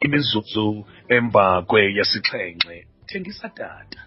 [0.00, 4.00] imizuzu emva kweyesixhenxe thengisa data.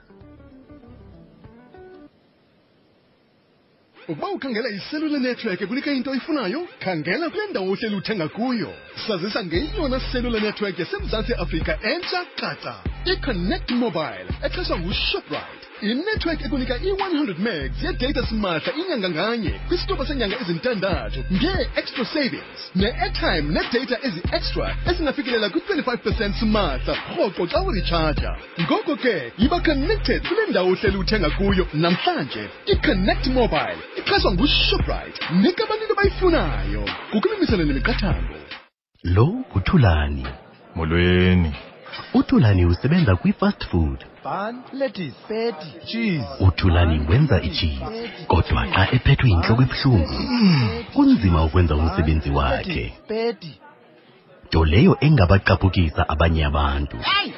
[4.07, 8.73] Ukuba ukhangela iselula network kunika into oyifunayo khangela kule ndawo uhleli uthenga kuyo.
[9.07, 15.61] Sazisa ngeyona selula network yasemzantsi afrika entsha qaca iconnect mobile exheshwa ngushoprite.
[15.81, 23.97] Inetwork ekunika i-100 megs yedata simahla inyanga nganye kwisitoba senyanga ezintandathu ngee-extra savings ne-airtime nedata
[24.07, 28.31] ezi-extra ezingafikelela kwi-25 percent simahla rhoqo xa uritshaja
[28.61, 31.67] ngoko ke yiba connected kule ndawo uhleli uthenga kuyo.
[31.73, 36.83] Namhlanje iconnect mobile ixhaswa ngushoprite nika abantu abayifunayo.
[37.09, 38.37] Ngokumimisana nemiqathango
[39.03, 40.25] lo nguthulani?
[40.75, 41.70] Molweni
[42.13, 43.99] uthulani usebenza kwi-fast food.
[44.23, 46.25] Bun lettuce patty cheese.
[46.39, 50.19] Uthulani wenza icheese kodwa xa ephethwe yintloko ebuhlungu
[50.93, 52.93] kunzima ukwenza umsebenzi wakhe.
[53.07, 53.53] patty.
[54.47, 56.97] Nto leyo engabaqaphukisa abanye abantu.
[56.97, 57.31] Hey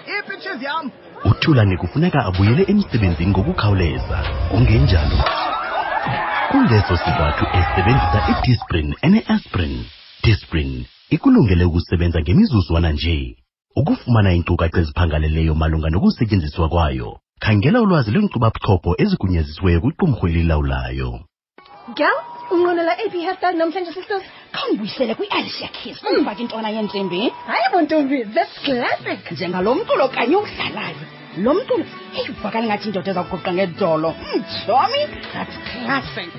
[0.61, 0.91] yam.
[1.25, 4.17] Uthulani kufuneka abuyele emsebenzini ngokukhawuleza.
[4.49, 5.19] Kungenjalo.
[6.51, 9.85] Kungeso sizathu esebenzisa idisprin ene-aspirin.
[10.23, 13.42] Disprin ikulungele ukusebenza ngemizuzwana nje
[13.75, 17.09] ukufumana iinkcukacha eziphangaleleyo malunga nokusetyenziswa kwayo
[17.43, 21.09] khangela ulwazi lweenkcubabuchopho ezigunyazisiweyo kwiqumrhu elilawulayo
[21.99, 22.17] Gal,
[22.53, 24.23] unqwenela aphi hairstyle namhlanje sisters?
[24.53, 27.21] khawundibuyisele kwi-Alicia Keys ungifake intwana yentsimbi.
[27.47, 29.31] Hayi bontombi that's classic.
[29.31, 31.05] Njengalo mculo kanye udlalayo.
[31.43, 34.09] Lo mculo, hey uvakala ngathi indoda eza kuguqa ngedolo.
[34.35, 35.01] Mjomi,
[35.33, 36.29] that's classic.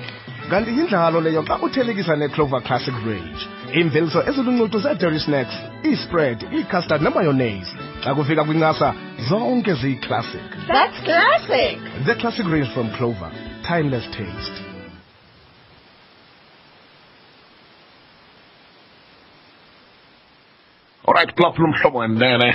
[0.49, 3.41] kanti yindlalo leyo xa uthelekisa neclover classic range
[3.77, 5.55] iimveliso eziluncucu zedairy snacks
[5.89, 7.71] iispread iicustard nemayonnaise
[8.03, 8.93] xa kufika kwincasa
[9.29, 11.77] zonke ziyi-classic That's classic.
[12.05, 13.31] the classic range from clover
[13.67, 14.55] timeless taste
[21.07, 22.53] Alright phulaphula umhlobo wendene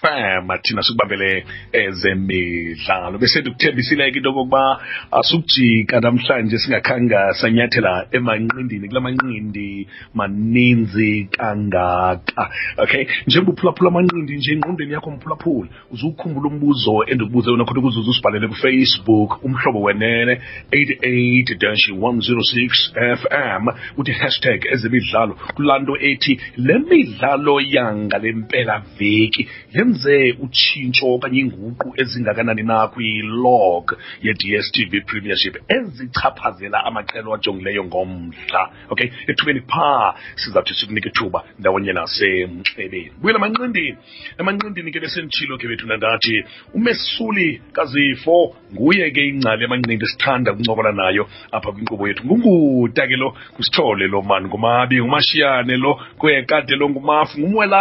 [0.00, 4.80] FM thina sikubambele ezemidlalo bese ndikuthembisile into okokuba
[5.12, 12.50] asukujika namhlanje singakhanga sanyathela emanqindini kula manqindi maninzi kangaka.
[12.78, 18.48] Okay njengoba uphulaphula amanqindi nje engqondweni yakho mphulaphula uzukhumbula umbuzo endikubuze yona khona ukuze uzusibhalele
[18.48, 20.40] kufacebook umhlobo wenene
[20.72, 23.68] 88-106 FM
[23.98, 25.34] uthi hashtag ezemidlalo.
[25.54, 29.48] Kulaa nto ethi le midlalo yangale mpela veki.
[29.74, 39.08] Yenze utshintsho okanye inguqu ezingakanani na kwilog ye-dstv premiership ezichaphazela amaqelo ajongileyo ngomdla okay?
[39.26, 43.96] Ethubeni phaa sizawuthi sikunike ithuba ndawonye nasemxebeni buyela emanqindini
[44.40, 51.28] emanqindini ke besenditshilo ke bethu nandathi umesuli kazifo nguye ke ingcali emanqindi sithanda ukuncokola nayo
[51.52, 52.24] apha kwinkqubo yethu.
[52.26, 57.79] Ngunguta ke lo kusithole lo mani ngumabi ngumashiyane lo kwekade lo ngumafu ngumwelase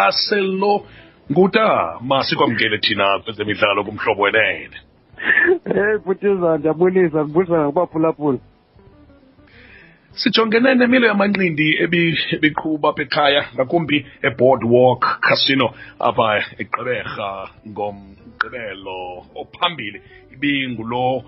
[0.62, 0.74] lo
[1.32, 1.66] nguta
[2.02, 4.76] masikwamkele thina kwezemidlalo kumhlobo wenene
[5.66, 8.40] Hey Bhutiza ndiyabulisa ndibuza ngakubaphulaphula.
[10.22, 15.68] sijongene nemilo yamanqindi ebi- ebiqhuba apha ekhaya ngakumbi eboardwalk casino
[16.08, 16.28] apha
[16.62, 17.32] egqeberha
[17.70, 19.00] ngomgqibelo
[19.42, 20.00] ophambili
[20.34, 21.24] ibingulo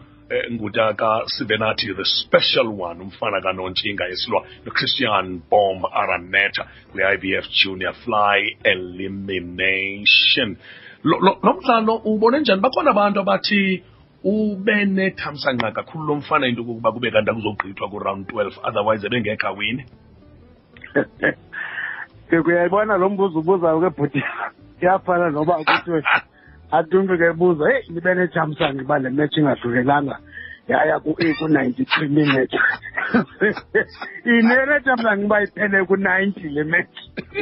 [0.52, 10.58] ngutaka sivenathi the special one umfana kanontshinga esilwa nochristian bom araneta kwi-ibf junior fly elimination.
[11.04, 12.62] Lo lo- lo mdlalo ubone njani?
[12.62, 13.84] Bakhona abantu abathi
[14.24, 19.56] ube nethamsanqa kakhulu lo mfana into kokuba kube kanti akuzogqithwa ku-round twelve otherwise ebengekho
[22.30, 24.24] Ke kuyayibona lo mbuzo ubuzayo ke bhuti
[24.82, 26.04] Iyafana noba kuthiwe
[26.72, 30.18] atuntu ke buza hey nibe nejamsanga uba le match ingadlulelanga
[30.68, 32.56] yaya ku-A ku-ninety-three minutes
[34.26, 36.96] inele jamsanga uba iphele ku-ninety le match.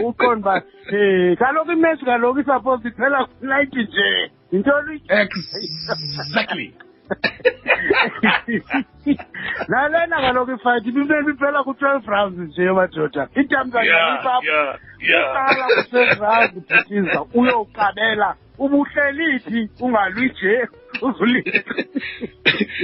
[0.04, 0.54] Uqonda uba
[0.92, 4.32] um kaloku imatch kaloku isapose iphela ku-ninety nje.
[4.52, 5.02] Yintoni?
[5.10, 6.74] Exactly.
[9.68, 14.78] nalena kaloku ifight ibimele iphela ku-twelve rounds nje madoda yeah, itamzanga yeah,
[15.09, 15.31] yeah.
[15.31, 20.68] uqala ku-twelve rounds bhutiza uyoqabela ubuhleliphi ungalwi nje
[21.01, 21.63] uzulile.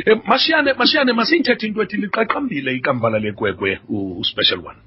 [0.06, 4.78] Eh, mashiyane mashiyane masiyithethe into ethi liqaqambile ikamva lale kwekwe u- uspecial one.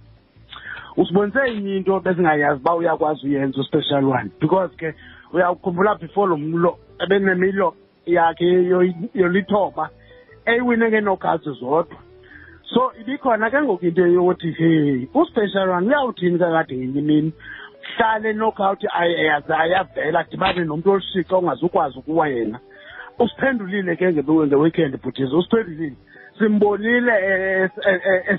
[0.97, 4.95] Usibonise enye into besingayazi uba uyakwazi uyenza uspecial one because ke
[5.33, 7.75] uyawukhumbula before lo mlo ebenemilo.
[8.13, 9.91] Yakhe yo- yolithoba
[10.47, 11.97] eyiwine ngeenokati zodwa.
[12.75, 17.33] So ibikhona ke ngoku into yokuthi hey uspecial one uyawuthini kakade ngenye imini?
[17.97, 22.61] Hlale knockout ayaze ayavela adibane nomntu olushixa ongazukwazi ukuwa yena.
[23.19, 25.97] Usiphendulile ke nge- ngeweekend bhutiza usiphendulile.
[26.39, 28.39] Simbonile eh, eh, eh,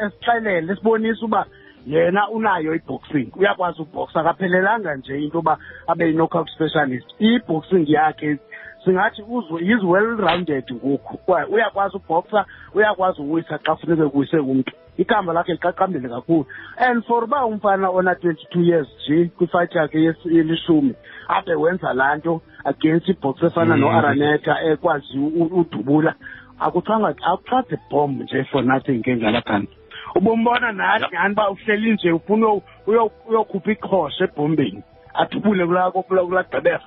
[0.00, 1.46] esixelele esibonisa uba
[1.86, 3.30] yena unayo i-boxing.
[3.36, 7.06] Uyakwazi ubhoxa akaphelelanga nje into yoba abe yi-knockout specialist.
[7.20, 8.38] I-boxing yakhe
[8.84, 11.16] singathi uzwe- is well rounded ngoku.
[11.18, 12.44] Kwaye uyakwazi ubhoxa
[12.74, 14.72] uyakwazi uwisa xa funeke kuwise umntu.
[14.96, 16.46] Ikamva lakhe liqaqambile kakhulu.
[16.76, 20.94] And for uba umfana ona-twenty-two years nje kwifayithi yakhe yesi- yelishumi
[21.28, 23.80] abe wenza laa nto against ibhox efana Mm.
[23.80, 26.14] no-araneta ekwazi u- udubula.
[26.60, 29.66] Akuthiwanga akuthiwa the bomb nje for nothing ke ngalagana
[30.14, 34.82] ubumbona nathi nyhani uba uhleli nje ufuna uyo- uyo- uyokhupha iqhosha ebhombeni
[35.14, 36.80] adubule kulaa kulaa kulaa gqibera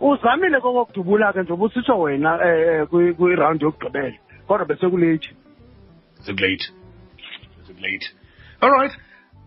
[0.00, 4.18] uzamile kokokudubula ke njengoba usitsho wena um kwirawundi yokugqibela.
[4.46, 5.30] Kodwa besekuleyithi
[6.24, 6.72] sekulate
[7.66, 8.06] sekulate
[8.60, 8.92] all right.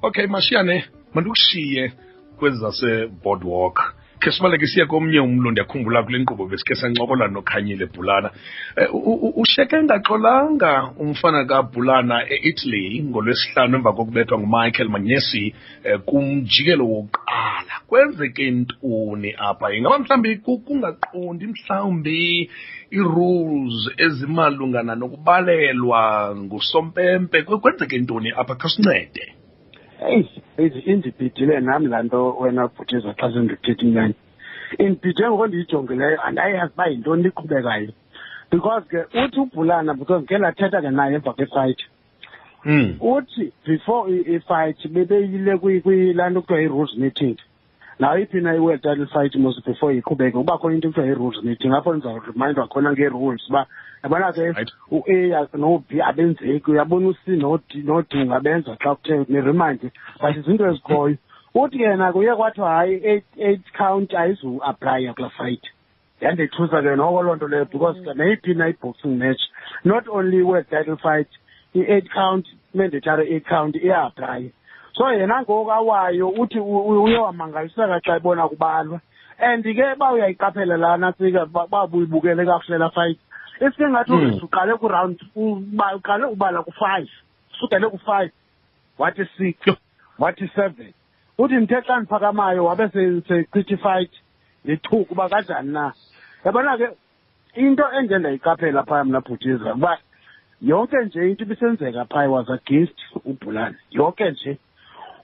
[0.01, 1.93] Okay mashiyane mandikushiye
[2.39, 3.95] kwezi zase-boardwalk.
[4.19, 8.29] Khe sibaleke siya komnye umlo ndiyakhumbula kule nkqubo besikhe sancokola nokhanyile bhulana
[8.93, 15.53] um u- u- ushiyeke ngaxolanga umfana kabhulana e-italy ngolwesihlanu emva kokubethwa ngumichael manyesi
[15.85, 17.73] um kumjikelo wokuqala.
[17.87, 19.73] Kwenzeke ntoni apha?
[19.75, 22.49] Ingaba mhlawumbi kungaqondi mhlawumbi
[22.93, 27.41] ii-rules ezimalungana nokubalelwa ngusompempe?
[27.41, 28.55] Kwe- kwenzeke ntoni apha?
[28.55, 29.25] Khasincede
[30.09, 34.13] eyi indibhidile nam laa nto wena bhutiza xa sendithetha inyani
[34.79, 37.91] indibhide ngoko ndiyijongileyo andayazi uba yintoni iqhubekayo
[38.51, 41.85] because ke uthi ubhulana because ke ndathetha ke naye emva kwefayithi
[42.65, 42.95] Mm.
[43.01, 47.37] uthi before i- ifight bebeyile kwilaa nto kuthiwa i-rules meeting
[47.99, 50.31] nawuyiphi na i-world title fight mos before iqhubeke?
[50.31, 53.65] Kuba khona into kuthiwa i-rules meeting apho ndizawuremindwa khona ngee-rules uba
[54.03, 54.71] yabona ke Right.
[54.91, 59.91] u-a no-b abenzeki uyabona u-c no-d no-d ungabenza xa kuthe nireminde
[60.21, 61.17] but izinto ezikhoyo.
[61.55, 65.63] Uthi yena kuye kwathiwa hayi eight eight count ayizu-aplya kulaa fight.
[66.21, 69.41] Yandethusa ke noko loo nto leyo because ke nayiphi na i-boxing match
[69.83, 71.27] not only world title fight
[71.75, 74.51] i-eight count mandatory eight count iya-aplya
[74.97, 78.99] so yena ngoku awayo uthi u- u- uye wamangaliseka xa ebona kubalwa.
[79.39, 83.19] And ke uba uyayiqaphela lana tsika babuyibukele kakuhle laa fight.
[83.61, 84.17] Isike ngathi Mm.
[84.17, 87.09] uRiff uqale kuround uba- uqale ubala ku-five
[87.53, 88.31] usukele ku-five
[88.97, 89.57] wathi six
[90.19, 90.93] wathi seven.
[91.37, 94.11] Uthi ndithe xa ndiphakamayo wabe se- sechithi ifight
[94.65, 95.93] ndithuka uba kanjani na?
[96.45, 96.87] Yabona ke
[97.55, 99.97] into enje ndayiqaphela phaya mna bhutiza uba
[100.61, 104.57] yonke nje into ibisenzeka phaya was against ubhulane yonke nje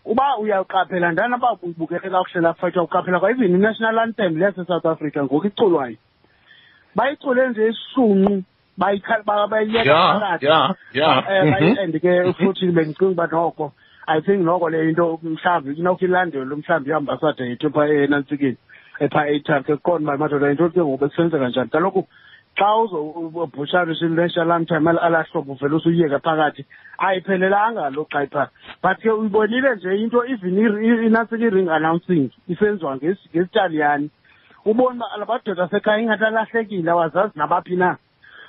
[0.05, 5.17] uba uyaqaphela ndana uba uyibukele kakuhle laa fight uyawuqaphela kwa even i-national anthem leyase-south africa
[5.23, 5.97] ngoku iculwayo.
[6.95, 8.43] Bayicule nje isishunqu
[8.79, 10.45] bayikha- ba- bayiyeka Yeah, phakathi.
[10.45, 11.17] yeah, yeah.
[11.29, 11.83] Eh, bayi- Mhm.
[11.83, 13.71] and ke futhi bengicinga uba noko
[14.07, 18.57] i think noko le into mhlawumbi inokho ilandelwe mhlawumbi iambasada yethu epha enantsikeni
[18.99, 21.69] epha eightar ke kukhona uba madoda into ke ngoku besisenzeka njani.
[21.69, 22.07] Kaloku
[22.59, 26.65] xa uzobhusharisha i-national anthem al- alaa hlobo uvele usuyiyeka phakathi
[26.97, 28.47] ayiphelelanga lo xa iphaa
[28.83, 34.09] but ke uyibonile nje into even i- inantsika i-ring announcing isenziwa ngesi- ngesitaliyani
[34.65, 37.97] ubona uba labadoda sekhaya ingathi alahlekile awazazi nabaphi na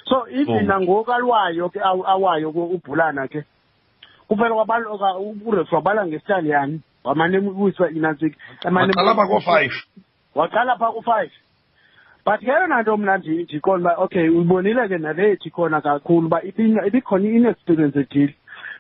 [0.09, 0.63] so even Oh.
[0.63, 3.45] nangoku alwayo ke aw- awayo ke ubhulana ke
[4.29, 5.17] kuvele kwabaloka
[5.47, 9.73] urefu wabala ngesitaliyani wamane uyisa inantsika Waqala pha ko-five.
[10.35, 11.31] waqala phaa ku-five
[12.27, 16.27] but ke yona nto mna ndi- ndiqonda uba okay uyibonile ke nale ethi khona kakhulu
[16.27, 18.35] uba ibina- ibikhona i-inexperience ethile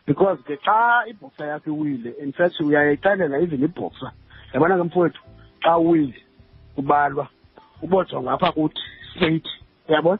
[0.06, 4.12] because ke xa ibhoxa yakho iwile in fact uyayixelela even ibhoxa
[4.54, 5.20] yabona ke mfowethu
[5.62, 6.14] xa uwile
[6.76, 7.26] ubalwa
[7.82, 8.80] ubojonga apha kuthi
[9.14, 9.46] straight
[9.88, 10.18] uyabona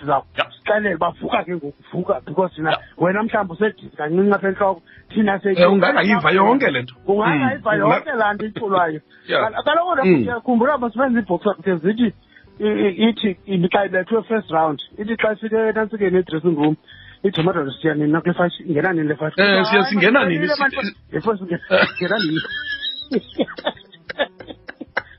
[0.00, 5.38] sizawuxelela uba vuka ke ngoku vuka because thina wena mhlawumbi usedisi kancinci apha entloko thina
[5.40, 6.94] se- Eh, ungangayiva yonke le nto.
[7.06, 7.78] ungangayiva Mm.
[7.80, 9.42] yonke laa nto iculwayo Yeah.
[9.50, 10.16] Kal- kaloku Mm.
[10.16, 12.14] ndiyakhumbula basifenza ibhoxa kuthe zithi i- i-
[12.58, 16.76] ithi ibi- xa ibethwe first round ithi xa ifike enantsikeni edressing room
[17.24, 18.12] ithi madoda siya nini?
[18.12, 20.46] Nakule fight ingena nini le fight Eh, siya singena nini?
[20.46, 22.40] ngena nini?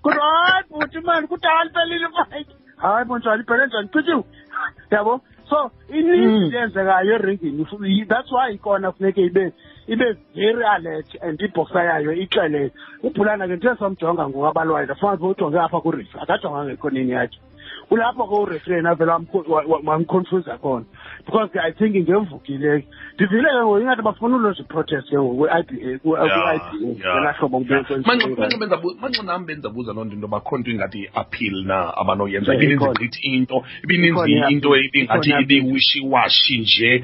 [0.03, 2.47] Kuthi hayi bhuti mani kuthi hayi liphelile ifight
[2.77, 3.87] hayi bo njani iphele njani?
[3.93, 4.23] Phithiwe
[4.91, 5.21] yabo?
[5.49, 9.53] So ininzi yenzekayo eringini Fu- yi- that's why ikona funeke ibe
[9.87, 12.71] ibe very alert and ibhoxa yayo ixelele.
[13.03, 17.39] Ubhulana ke ndithe somjonga ngoku abalwayo ndafuna uba ujonge apha kuref akajonganga ekoneni yakhe.
[17.89, 20.85] Kulapho ke urefri avela vele wamkho- wa- wa- wamconfusa khona
[21.25, 22.85] because i think ngemvukile
[23.15, 27.33] ndivile ke ngoku ingathi bafuna uloziprotest ke ngoku kwi-i b a kwi-i b a.
[27.33, 27.59] hlobo
[29.01, 32.53] mancinam benzabuza loo nto into bakho nto ingathi i-appeal na abanoyenza.
[32.53, 32.93] Eh, ibininzi ikhona.
[32.99, 35.41] gqithi into ibininzi into i-appeal.
[35.41, 37.03] ibiwishiwashi nje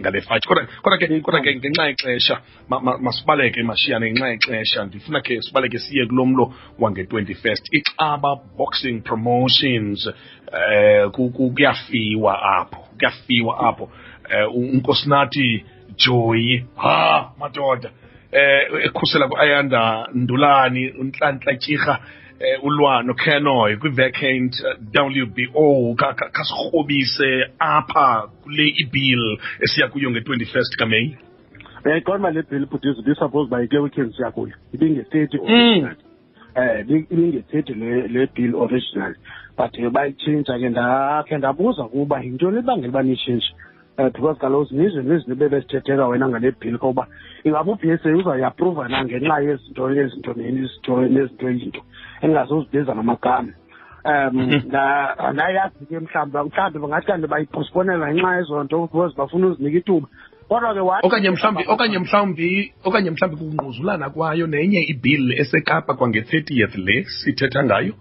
[0.00, 0.46] ngale fight.
[0.46, 4.84] Kodwa ke kodwa ke ngenxa yexesha ma- ma- masibaleke mashiyane ngenxa yexesha.
[4.84, 10.08] Ndifuna ke sibaleke siye kulo mlo wange-twenty first ixaba boxing promotions
[10.52, 13.90] eh ku- ku- kuyafiwa apho kuyafiwa apho.
[14.30, 15.64] Eh unkosinathi
[15.96, 17.90] joyi ha madoda.
[18.32, 21.98] Eh ekhusela ku-ayanda ndulani unhlanhla tyirha
[22.40, 26.30] eh ulwano kenoy kwi-vacant eh, wbo Ka- ka-
[27.58, 31.16] apha kule ibill esiya kuyo nge-21st kameyi
[31.84, 34.54] uyayiqonda uba le bill bhuti ibisuppose uba yikule weekend siya kuyo.
[34.74, 35.88] Ibinge-thirty Mm.
[36.56, 39.14] Original um ibinge-thirty le le bill original
[39.56, 43.54] but eh, bayitshintsha ke ndakhe ndabuza kuba yintoni ebangela uba niyitshintshe
[43.98, 47.06] um because kaloku zininzi nezinto bebesithetheka wena ngale bill koba
[47.44, 51.80] ingaba u-b s a uzawuyiaphruva na ngenxa yezinto nezinto nezinto nezinto izinto
[52.22, 53.52] engingazozibiza ngamagama
[54.04, 54.68] um Mhm.
[54.68, 60.08] nda- andayazi ke mhlawumbi mhlawumbi bangathi kanti bayiphosponela ngenxa yezo nto because bafuna uzinika ithuba.
[60.08, 60.31] kodwa ke wathi
[61.02, 67.94] okanye mhlawumbi okanye mhlawumbi okanye mhlawumbi kungquzulana kwayo nenye ibill esekapa kwange-30th le sithetha ngayo?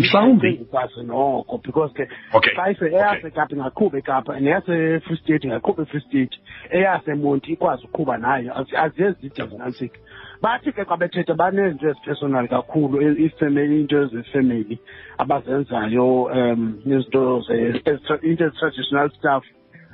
[0.00, 0.46] Mhlawumbi.
[0.48, 2.08] ayikwazi noko because ke
[2.42, 6.34] xa eyasekapa ingaqhuba ekapa neyasefree state ingaqhuba efree state
[6.70, 8.52] eyasemonti ikwazi uqhuba nayo.
[8.58, 9.14] Aziye aziye
[9.50, 9.98] zinantsika
[10.42, 14.78] bathi ke xa bethetha banezinto ezipersonal kakhulu iinto ezefamily
[15.18, 17.82] abazenzayo um nezinto ze-
[18.22, 19.44] into ezi-traditional stuff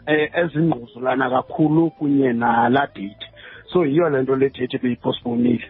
[0.07, 3.27] um ezingquzulana kakhulu kunye nalaa date.
[3.73, 5.65] So yiyo le nto le date beyiphosponile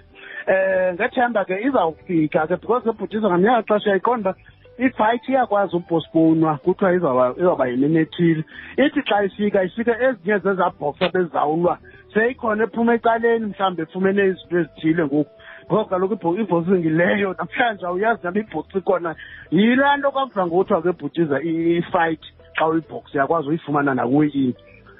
[0.48, 6.92] um ngethemba ke izawufika ke because ebhutiza ngamnyaka xesha yayiqonda uba ifayiti iyakwazi upostponwa kuthiwa
[6.94, 8.44] izawuba izawuba yimini ethile
[8.76, 11.78] ithi xa ifika ifike ezinye zezabhoksa bezawulwa.
[12.14, 15.30] Seyikhona ephuma ecaleni mhlawumbi efumene izinto ezithile ngoku.
[15.66, 19.14] Ngoku kaloku ibho- ibhoxing leyo namhlanje awuyazi naba ibhoksi khona
[19.50, 24.54] yilaa nto kwakudla ngokuthiwa ke bhutiza ifayithi xa uyibhoksi uyakwazi uyifumana nakuyi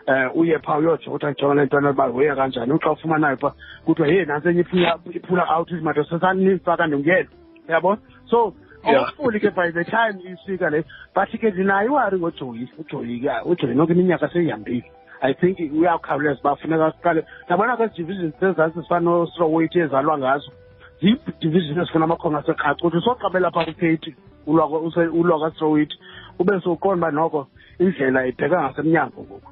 [0.06, 2.78] eh uye phaa uyojota jonga le ntwana uba hoye kanjani.
[2.78, 7.28] Xa ufumanayo phaa kuthiwa hey nantsi enye iphula iphula out izimato sesanifaka ndingena
[7.68, 8.00] uyabona?
[8.30, 9.00] So Yeah.
[9.00, 10.84] awufuli ke by the time ifika le
[11.14, 14.84] but ke ndinayo iwari ngojoyi ujoyi ke ujoyi noko iminyaka seyihambile.
[15.22, 20.52] I think uyawukhawuleza uba funeka siqale nabona ke division zezantsi zifana nostroweight ezalwa ngazo
[21.00, 24.14] zii-division ezifuna amakhono aseqhaci kuthi soqabela phaa kupheti
[24.46, 25.92] ulwa kastroweight
[26.38, 27.48] ube sowuqonda uba noko
[27.78, 29.50] indlela ibheka ngasemnyango ngoku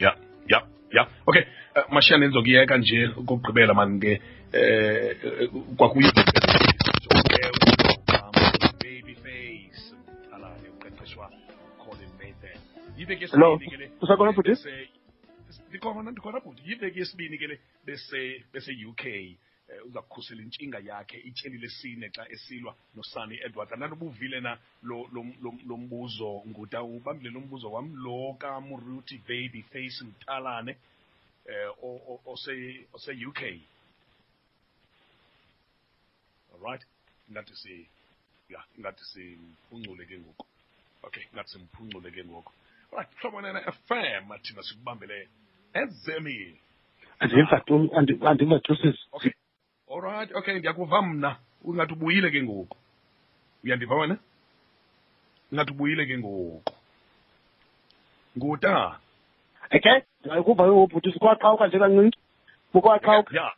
[0.00, 0.16] ya
[0.48, 0.58] ya
[0.92, 1.42] ya okay
[1.76, 4.12] uh, mashiyane ndizokuyeka nje okokugqibela mani ke
[4.52, 5.16] eh
[5.76, 6.10] kwakuyo
[8.82, 9.94] baby face
[10.32, 11.30] alale uqeqeshwa
[11.84, 12.58] Colin Nathan
[12.98, 14.50] yiveki Hello, yesibini ke le usakhona bhuti?
[14.50, 14.88] bese-
[15.68, 19.36] ndikhona ndikhona bhuti yiveki yesibini ke le bese bese UK eh,
[19.86, 23.72] uza kukhusela intshinga yakhe ityeli lesine xa esilwa nosani edwards.
[23.72, 26.82] Andanoba uvile na lo lo lo- lo mbuzo nguta?
[26.82, 30.76] Ubambile lo mbuzo wam lo kamuruti baby face mtalane
[31.46, 33.42] eh o- o- ose ose UK
[36.54, 36.82] alright
[37.32, 37.86] ngathi si
[38.48, 40.46] ya ngathi simphungule ke ngoku.
[41.02, 42.52] Okay ngathi simphungule ke ngoku.
[42.92, 45.28] Right hlobo FM thina sikubambele
[45.74, 46.58] ezemi.
[47.20, 49.32] Andiva tu andi- andiva tu sisi okay
[50.00, 51.36] alright okay ndiyakuva mna.
[51.64, 52.76] Ungathi ubuyile ke ngoku.
[53.64, 54.16] Uyandiva wena?
[55.54, 56.62] Ngathi ubuyile ke ngoku.
[58.38, 58.98] Nguta.
[59.76, 62.18] Okay ndikuva ke ngobhuti sikwaqhawuka nje kancinci.
[62.74, 63.52] Bukwaqhawuka yeah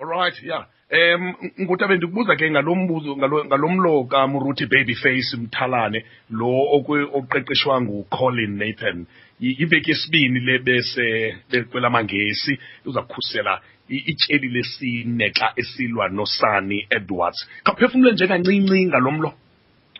[0.00, 6.52] alright yeah em nguta bendikubuza ke ngalombuzo ngalo ngalomlo kamuruti babyface mthalane lo
[7.18, 9.06] oqeqeshwa nguColin Nathan.
[9.40, 11.36] Y- iveki yesibini le bese
[11.70, 17.48] kwelamangesi uza kukhusela ityeli lesine xa esilwa nosani Edwards.
[17.64, 19.32] Kaphefumule nje kancinci ngalomlo.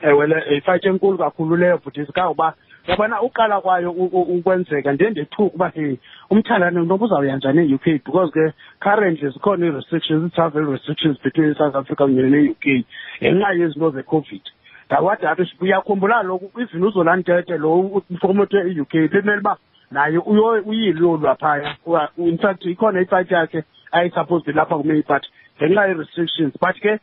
[0.02, 2.54] Ewe le ifayithi enkulu kakhulu leyo bhuti kangoba
[2.86, 5.96] yabona uqala kwayo u- u- ukwenzeka ndiye ndethuka uba hey
[6.30, 11.76] umthalane noba uzawuya njani e-u k because ke currently zikhona ii-restrictions ii-travel restrictions between south
[11.76, 12.84] africa kunye ne-u k
[13.22, 14.42] ngenxa yezinto ze-covid.
[14.86, 19.56] Ndawade athi uyakhumbula loku even uzolantete lo umfokomoto e-u k bemele uba
[19.90, 25.22] naye uyo- uyile uyolwa phaya Wa- in fact ikhona ifayithi yakhe ayisupposed ilapha kumeyi but
[25.62, 26.52] ngenxa ye-restrictions.
[26.60, 26.98] But ke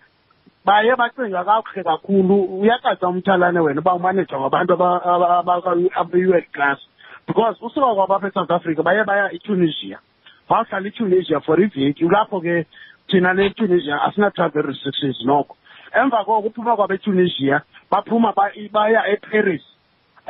[0.70, 2.62] baye bacinga kakuhle kakhulu.
[2.62, 4.74] Uyakaza umthalane wena uba umanejwa ngabantu
[5.96, 6.78] abe-world class.
[7.28, 9.98] Because usuka kwabapha esouth africa baye baya etunisia.
[10.50, 12.66] Bawuhlala etunisia for iveki kulapho ke
[13.08, 15.58] thina le tunisia asina-travel restrictions noko
[15.96, 17.62] emva koko uphuma kwabetunisia
[17.92, 19.62] baphuma ba- baya eparis.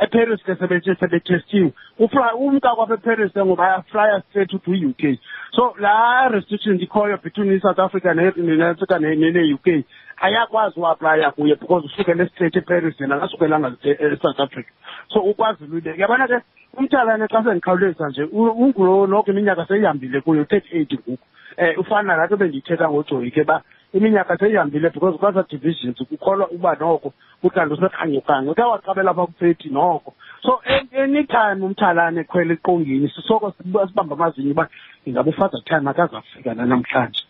[0.00, 1.72] Eparis ke sebethe sebethestiwe.
[1.98, 5.18] Ufly umka kwabeparis ke ngoba bayaflya straight to i-u k.
[5.52, 9.84] So laa restrictions ikhoyo between i-south africa ne-africa ne-u k.
[10.20, 14.70] ayakwazi uaplaya kuye because usukele straight eparis yena akasukelanga e-south africa.
[15.12, 16.40] So ukwazi luyibeka yabona ke
[16.76, 21.18] umthalane xa sendikhawuleza nje ungulo noko iminyaka seyihambile kuyo thirty eight ngoku.
[21.58, 23.62] Um ufana nato bendiyithetha ngojoyi ke uba
[23.92, 27.12] iminyaka seyihambile because kwasa divisions kukholwa uba noko
[27.42, 30.14] kukanti usekhanyokanyo ke waqabela pha kuthirty noko.
[30.42, 30.60] So
[30.92, 34.68] anytime umthalane khwela eqongeni sisoko siba- sibamba amazinyo uba
[35.06, 37.24] ingaba ufather time akazafika nanamhlanje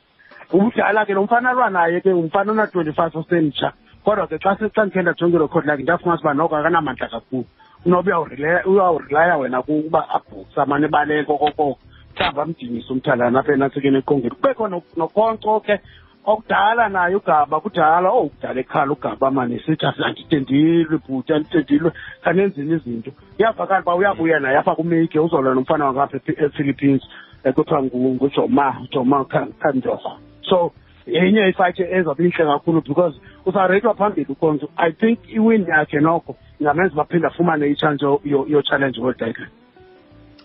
[0.52, 3.72] ubudala ke lo mfana alwa naye ke umfana ona-twenty-five osemtsha
[4.04, 7.44] kodwa ke xa xa ndikhe ndajonge elo khodi lakhe ndafumanisa uba noko akanamandla kakhulu.
[7.86, 8.20] Unoba
[8.66, 11.78] uyawurilaya wena kuba abhuksa amane ebaleka okokoko
[12.16, 14.34] mhlawumbi amdinise umthalana apha enantsikeni eqongeni.
[14.36, 15.80] Kubekho no- nokonco ke
[16.26, 21.92] okudala naye ugaba kudala oh kudala ekhala ugaba mane esithi andide ndilwe bhuti andide ndilwe
[22.24, 23.10] khanenzini izinto.
[23.38, 27.02] Iyavakala uba uyabuya naye apha kumeyike uzolwa nomfana wangapha ePhi- ephilippines
[27.44, 30.16] um kuthiwa ngu- ngujoma joma kandoha
[30.50, 30.72] so
[31.06, 36.92] yenye ifayithi ezawube intle kakhulu because uzawureyithwa phambili ukonzo i think iwin yakhe noko ingamenza
[36.92, 39.46] uba aphinde afumane itshanje yochallenge world title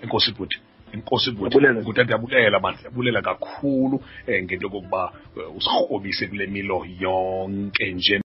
[0.03, 0.59] enkosi bhuti
[0.95, 1.57] inkosi bhuti.
[1.57, 1.81] Ndiyabulela.
[1.81, 3.95] bhuti ndiyabulela mani ndiyabulela kakhulu
[4.27, 8.21] um ngento yokokuba eh, usikrobise kule milo yonke nje.